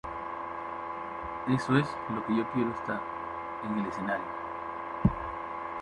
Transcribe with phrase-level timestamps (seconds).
[1.47, 2.99] Eso es lo que yo quiero estar
[3.69, 4.25] en el escenario.